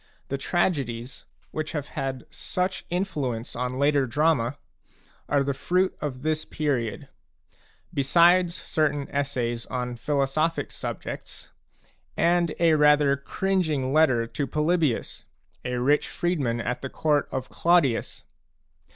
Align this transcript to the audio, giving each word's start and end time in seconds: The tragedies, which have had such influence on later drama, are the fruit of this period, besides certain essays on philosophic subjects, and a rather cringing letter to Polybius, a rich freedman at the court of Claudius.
The 0.29 0.37
tragedies, 0.39 1.25
which 1.51 1.73
have 1.73 1.89
had 1.89 2.25
such 2.31 2.85
influence 2.89 3.55
on 3.55 3.77
later 3.77 4.07
drama, 4.07 4.57
are 5.29 5.43
the 5.43 5.53
fruit 5.53 5.95
of 6.01 6.23
this 6.23 6.43
period, 6.43 7.07
besides 7.93 8.55
certain 8.55 9.07
essays 9.11 9.67
on 9.67 9.97
philosophic 9.97 10.71
subjects, 10.71 11.51
and 12.17 12.55
a 12.59 12.73
rather 12.73 13.15
cringing 13.15 13.93
letter 13.93 14.25
to 14.25 14.47
Polybius, 14.47 15.25
a 15.63 15.75
rich 15.75 16.07
freedman 16.07 16.59
at 16.59 16.81
the 16.81 16.89
court 16.89 17.29
of 17.31 17.49
Claudius. 17.49 18.23